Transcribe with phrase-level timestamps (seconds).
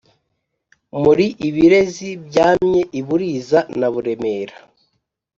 [1.03, 4.55] muri ibirezi byamye i buriza na buremera